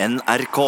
[0.00, 0.58] NRK.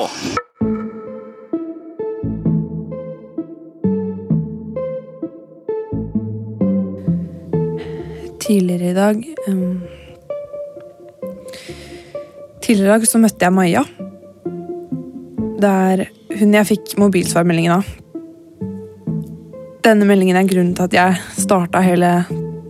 [8.41, 9.82] Tidligere i dag um,
[12.61, 13.85] Tidligere i dag så møtte jeg Maja.
[15.62, 16.05] Det er
[16.41, 17.95] hun jeg fikk mobilsvarmeldingen av.
[19.87, 22.17] Denne meldingen er grunnen til at jeg starta hele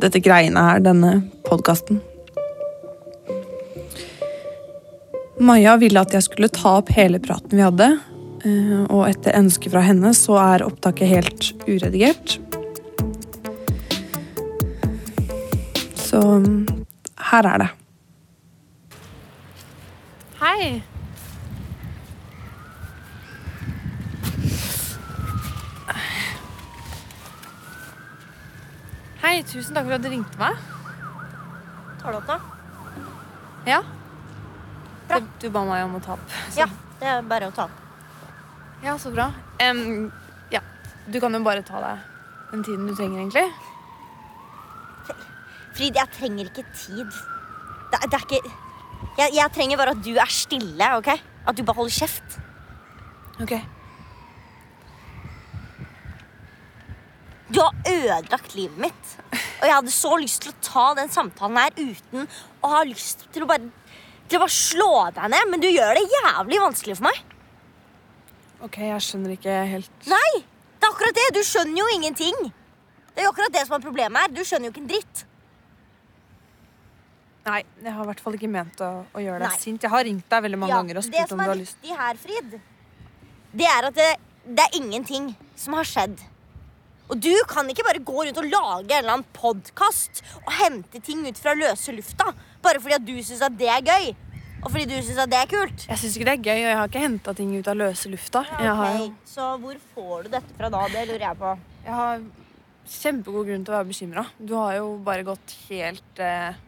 [0.04, 2.04] dette greiene her, denne podkasten.
[5.50, 7.86] Maja ville at jeg skulle ta opp hele praten vi hadde,
[8.46, 12.36] eh, og etter ønske fra henne så er opptaket helt uredigert.
[15.98, 16.22] Så
[17.32, 17.68] her er det.
[20.38, 20.70] Hei.
[29.20, 30.68] Hei, tusen takk for at du ringte meg.
[31.98, 32.44] Tar du opp nå?
[33.66, 33.82] Ja.
[35.40, 36.30] Du, ba meg om å ta opp.
[36.50, 36.66] så- Ja,
[37.00, 37.70] det er bare å ta opp.
[38.82, 39.32] Ja, så bra.
[39.60, 40.12] Um,
[40.50, 40.60] ja,
[41.10, 41.98] du kan jo bare ta deg
[42.52, 43.52] den tiden du trenger, egentlig.
[45.74, 47.06] Frid, jeg trenger ikke tid.
[47.92, 48.50] Det, det er ikke
[49.16, 51.08] jeg, jeg trenger bare at du er stille, OK?
[51.46, 52.38] At du bare holder kjeft.
[53.40, 53.54] Ok.
[57.50, 59.14] Du har ødelagt livet mitt.
[59.32, 62.28] Og jeg hadde så lyst til å ta den samtalen her uten
[62.62, 63.70] å ha lyst til å bare
[64.30, 67.20] til å bare slå deg ned, men du gjør det jævlig vanskelig for meg.
[68.60, 70.32] Ok, jeg skjønner ikke helt Nei,
[70.80, 71.26] det er akkurat det.
[71.34, 72.40] Du skjønner jo ingenting.
[73.10, 74.32] Det er jo akkurat det som er problemet her.
[74.36, 75.22] Du skjønner jo ikke en dritt.
[77.48, 79.60] Nei, jeg har i hvert fall ikke ment å, å gjøre deg Nei.
[79.62, 79.84] sint.
[79.86, 81.52] Jeg har ringt deg veldig mange Ja, ganger og det spurt som om du er
[81.54, 81.78] har lyst.
[81.80, 82.58] viktig her, Frid,
[83.62, 84.10] det er at det,
[84.44, 86.20] det er ingenting som har skjedd.
[87.10, 91.00] Og du kan ikke bare gå rundt og lage en eller annen podkast og hente
[91.02, 92.28] ting ut fra løse lufta
[92.62, 94.10] bare fordi at du syns at det er gøy.
[94.60, 95.86] Og fordi du syns at det er kult.
[95.88, 98.10] Jeg syns ikke det er gøy, og jeg har ikke henta ting ut av løse
[98.12, 98.42] lufta.
[98.60, 100.82] Jeg har, Så hvor får du dette fra da?
[100.92, 101.52] Det lurer jeg på.
[101.86, 102.20] jeg har
[102.90, 104.26] kjempegod grunn til å være bekymra.
[104.36, 106.58] Du har jo bare gått helt eh,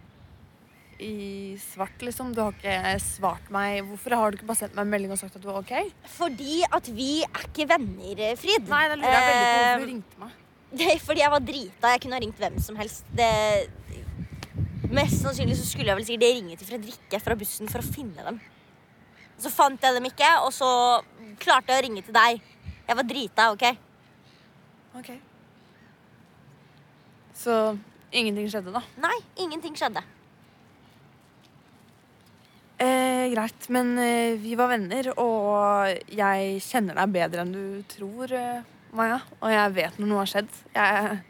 [1.03, 1.13] i
[1.61, 2.31] svart, liksom.
[2.37, 3.81] Du har ikke svart meg.
[3.91, 5.73] Hvorfor har du ikke bare sendt meg en melding og sagt at du var OK?
[6.17, 8.69] Fordi at vi er ikke venner, Frid.
[8.71, 10.39] Nei, da lurer jeg veldig på hvorfor du Eh, ringte meg.
[10.73, 11.91] Det er fordi jeg var drita.
[11.97, 13.05] Jeg kunne ha ringt hvem som helst.
[13.13, 13.31] Det...
[14.93, 18.27] Mest sannsynlig så skulle jeg vel sikkert ringe til Fredrikke fra bussen for å finne
[18.27, 18.41] dem.
[19.41, 20.69] Så fant jeg dem ikke, og så
[21.41, 22.43] klarte jeg å ringe til deg.
[22.85, 23.65] Jeg var drita, OK?
[25.01, 25.09] Ok.
[27.41, 27.57] Så
[28.13, 28.85] ingenting skjedde, da?
[29.01, 30.05] Nei, ingenting skjedde.
[32.83, 38.33] Eh, greit, men eh, vi var venner, og jeg kjenner deg bedre enn du tror,
[38.37, 39.23] eh, Maja.
[39.41, 40.57] Og jeg vet når noe har skjedd.
[40.77, 41.21] Jeg,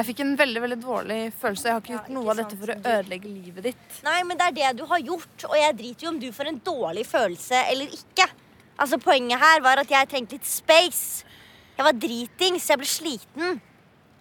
[0.00, 1.66] jeg fikk en veldig veldig dårlig følelse.
[1.68, 3.96] Jeg har ikke Ja, gjort ikke noe av dette for å ødelegge livet ditt.
[4.06, 6.48] Nei, men det er det du har gjort, og jeg driter jo om du får
[6.48, 8.26] en dårlig følelse eller ikke.
[8.80, 11.24] Altså, Poenget her var at jeg trengte litt space.
[11.76, 13.60] Jeg var dritings, jeg ble sliten.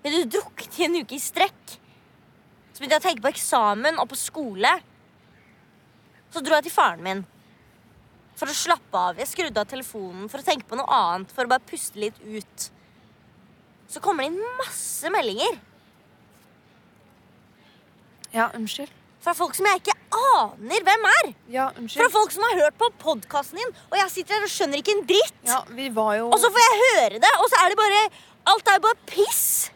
[0.03, 1.77] Men du druknet i en uke i strekk.
[2.73, 4.73] Så begynte jeg å tenke på eksamen og på skole.
[6.31, 7.23] Så dro jeg til faren min
[8.39, 9.17] for å slappe av.
[9.19, 12.19] Jeg skrudde av telefonen for å tenke på noe annet, for å bare puste litt
[12.23, 12.69] ut.
[13.89, 15.57] Så kommer det inn masse meldinger
[18.33, 18.91] Ja, unnskyld.
[19.23, 21.31] fra folk som jeg ikke aner hvem er.
[21.51, 21.99] Ja, unnskyld.
[21.99, 24.95] Fra folk som har hørt på podkasten din, og jeg sitter her og skjønner ikke
[24.95, 25.41] en dritt.
[25.49, 28.05] Ja, vi var jo Og så får jeg høre det, og så er det bare
[28.49, 29.71] Alt er jo bare piss.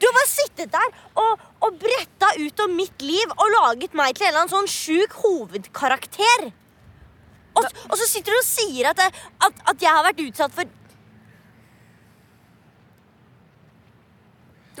[0.00, 4.14] Du har bare sittet der og, og bretta ut om mitt liv og laget meg
[4.16, 6.46] til en eller annen sånn sjuk hovedkarakter.
[7.58, 9.02] Og, og så sitter du og sier at,
[9.44, 10.70] at, at jeg har vært utsatt for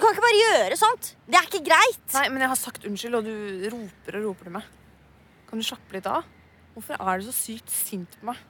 [0.02, 1.08] Du kan ikke bare gjøre sånt.
[1.30, 2.00] Det er ikke greit.
[2.10, 4.64] Nei, men jeg har sagt unnskyld, og du roper og roper til meg.
[5.46, 6.26] Kan du slappe litt av?
[6.74, 8.40] Hvorfor er du så sykt sint på meg?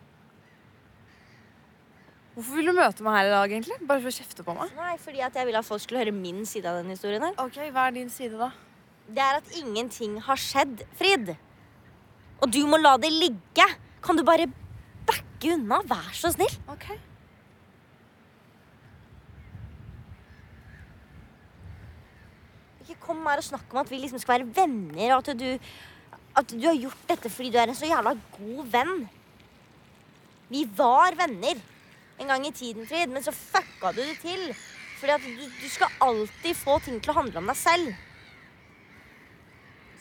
[2.32, 3.76] Hvorfor vil du møte meg her i dag, egentlig?
[3.84, 4.72] Bare for å kjefte på meg?
[4.80, 7.36] Nei, fordi at jeg ville at folk skulle høre min side av den historien her.
[7.44, 8.48] Ok, Hva er din side, da?
[9.12, 11.34] Det er at ingenting har skjedd, Frid.
[12.40, 13.68] Og du må la det ligge.
[14.00, 14.48] Kan du bare
[15.04, 15.84] backe unna?
[15.84, 16.56] Vær så snill.
[16.72, 16.88] Ok.
[23.02, 25.48] Kom her og snakk om at vi liksom skal være venner, og at du,
[26.38, 28.94] at du har gjort dette fordi du er en så jævla god venn.
[30.52, 31.60] Vi var venner
[32.20, 34.50] en gang i tiden, Frid, men så fucka du det til.
[35.00, 37.94] Fordi at du, du skal alltid få ting til å handle om deg selv.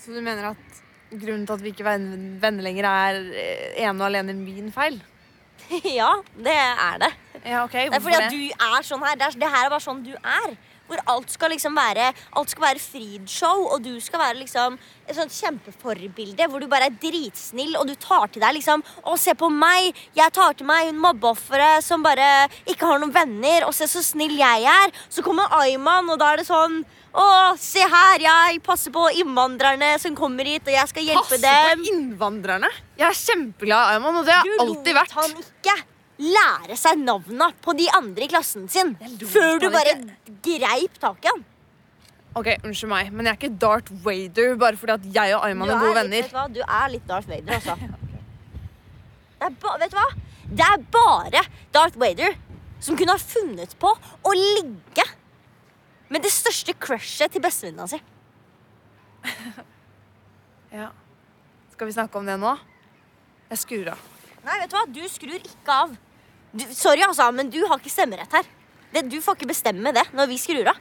[0.02, 0.82] Så du mener at
[1.12, 2.04] grunnen til at vi ikke er
[2.42, 5.00] venner lenger, er eh, ene og alene min feil?
[6.00, 7.12] ja, det er det.
[7.44, 7.90] Ja, okay.
[7.90, 9.18] Det er fordi at du er sånn her.
[9.18, 10.56] Det, er, det her er bare sånn du er.
[10.92, 14.78] Hvor alt skal liksom være Alt skal være fridshow, og du skal være liksom
[15.12, 19.16] et sånt kjempeforbilde hvor du bare er dritsnill, og du tar til deg liksom Å,
[19.20, 19.98] se på meg!
[20.18, 24.04] Jeg tar til meg hun mobbeofferet som bare ikke har noen venner, og se så
[24.06, 24.94] snill jeg er.
[25.12, 27.24] Så kommer Ayman, og da er det sånn å,
[27.60, 31.82] se her, jeg passer på innvandrerne som kommer hit, og jeg skal hjelpe Passe dem.
[31.82, 32.70] på innvandrerne.
[33.00, 35.12] Jeg er kjempeglad i Ayman, og det har Du jeg alltid vært.
[35.12, 35.76] Du lot han ikke
[36.20, 38.96] lære seg navna på de andre i klassen sin
[39.32, 39.96] før du bare
[40.46, 41.46] greip tak i han.
[42.38, 45.68] Ok, Unnskyld meg, men jeg er ikke Darth Vader bare fordi at jeg og Ayman
[45.68, 46.22] er, er gode litt, venner.
[46.22, 46.46] vet du, hva?
[46.48, 47.76] du er litt Darth Vader, altså.
[49.42, 50.08] Det er ba, vet du hva?
[50.52, 51.42] Det er bare
[51.76, 52.38] Darth Vader
[52.82, 55.06] som kunne ha funnet på å ligge
[56.12, 58.02] med det største crushet til bestevenninna si.
[60.72, 60.86] Ja.
[61.74, 62.54] Skal vi snakke om det nå?
[63.52, 64.04] Jeg skrur av.
[64.46, 64.86] Nei, vet du hva?
[64.90, 65.92] Du skrur ikke av.
[66.52, 68.48] Du, sorry, altså, men du har ikke stemmerett her.
[68.92, 70.80] Det, du får ikke bestemme det når vi skrur av.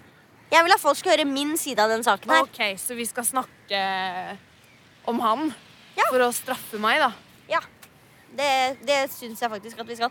[0.50, 2.46] Jeg vil at folk skal høre min side av den saken her.
[2.48, 3.82] Ok, Så vi skal snakke
[5.10, 5.52] om han
[5.96, 6.06] Ja.
[6.10, 7.12] for å straffe meg, da.
[7.50, 7.60] Ja,
[8.34, 8.50] det,
[8.86, 10.10] det syns jeg faktisk at vi skal.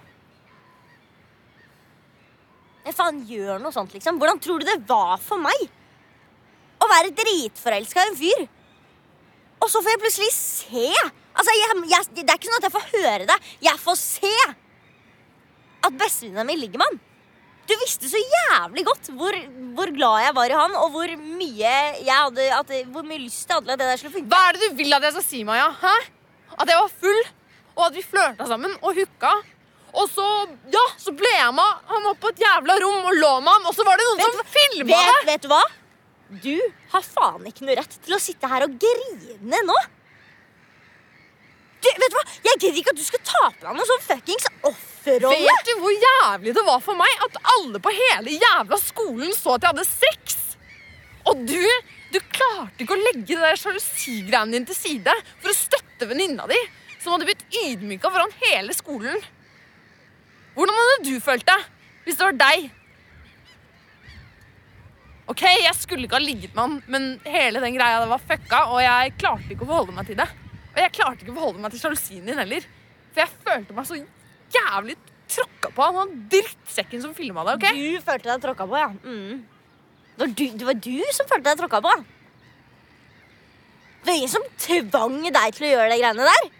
[2.86, 4.18] Men faen, gjør noe sånt, liksom.
[4.22, 5.66] Hvordan tror du det var for meg
[6.80, 8.46] å være dritforelska i en fyr?
[9.60, 10.86] Og så får jeg plutselig se.
[11.39, 13.38] Altså, jeg, jeg, Det er ikke sånn at jeg får høre det.
[13.63, 14.33] Jeg får se
[15.80, 17.00] at bestevenninna mi ligger med han.
[17.69, 19.36] Du visste så jævlig godt hvor,
[19.77, 23.45] hvor glad jeg var i han, og hvor mye jeg hadde at, Hvor mye lyst
[23.45, 24.31] jeg hadde til at det der skulle funke.
[24.33, 25.69] Hva er det du vil at jeg skal si, Maja?
[25.83, 25.94] Hæ?
[26.59, 27.21] At jeg var full,
[27.77, 29.33] og at vi flørta sammen og hooka.
[30.00, 30.25] Og så
[30.74, 33.69] ja, så ble jeg med han opp på et jævla rom og lå med han,
[33.69, 35.30] og så var det noen Vet som filma Vet, det!
[35.30, 35.62] vet du hva?
[36.44, 36.57] Du
[36.91, 39.77] har faen ikke noe rett til å sitte her og grine nå.
[41.80, 42.26] Du, vet du hva?
[42.50, 45.38] Jeg gidder ikke at du skal ta på deg noen sånn fuckings offerrolle.
[45.46, 49.56] Vet du hvor jævlig det var for meg at alle på hele jævla skolen så
[49.56, 50.36] at jeg hadde sex?
[51.30, 51.62] Og du
[52.10, 56.48] du klarte ikke å legge det der sjalusigreiene dine til side for å støtte venninna
[56.50, 56.58] di,
[56.98, 59.22] som hadde blitt ydmyka foran hele skolen.
[60.56, 61.60] Hvordan hadde du følt det
[62.08, 62.70] hvis det var deg?
[65.30, 68.64] Ok, Jeg skulle ikke ha ligget med han, men hele den greia det var fucka,
[68.74, 70.25] og jeg klarte ikke å forholde meg til det.
[70.74, 72.68] Og jeg klarte ikke å forholde meg til sjalusien din heller.
[73.13, 73.98] For jeg følte meg så
[74.54, 74.95] jævlig
[75.30, 75.88] tråkka på.
[75.98, 77.57] Han drittsekken som filma det.
[77.57, 77.80] ok?
[77.80, 78.89] Du følte deg tråkka på, ja.
[79.04, 79.42] Mm.
[80.13, 81.98] Det, var du, det var du som følte deg tråkka på.
[84.00, 86.51] Det var ingen som tvang deg til å gjøre de greiene der.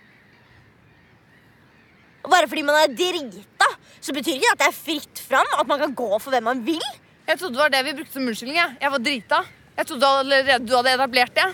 [2.19, 3.69] Og bare fordi man er drita,
[4.03, 5.55] så betyr ikke det at det er fritt fram.
[5.57, 6.83] At man kan gå for hvem man vil.
[7.29, 8.59] Jeg trodde det var det vi brukte som unnskyldning.
[8.59, 9.39] Jeg, jeg var drita.
[9.79, 11.50] Jeg trodde allerede du hadde etablert det.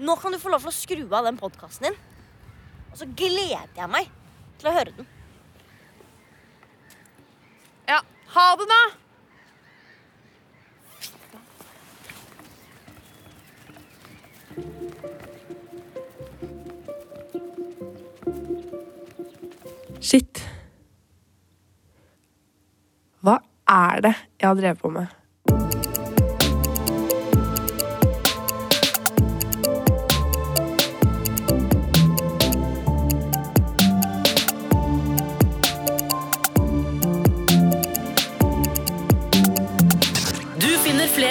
[0.00, 1.96] Nå kan du få lov til å skru av den podkasten din.
[2.88, 4.08] Og så gleder jeg meg
[4.60, 5.08] til å høre den.
[7.90, 8.00] Ja,
[8.30, 8.80] Ha det, da!
[20.00, 20.40] Shit.
[23.20, 23.36] Hva
[23.68, 25.19] er det jeg har drevet på med?